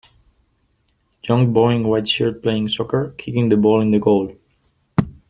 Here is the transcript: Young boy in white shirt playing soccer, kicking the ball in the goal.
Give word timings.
Young 1.29 1.53
boy 1.53 1.75
in 1.75 1.87
white 1.87 2.07
shirt 2.09 2.41
playing 2.41 2.69
soccer, 2.69 3.13
kicking 3.19 3.49
the 3.49 3.55
ball 3.57 3.81
in 3.81 3.91
the 3.91 3.99
goal. 3.99 4.35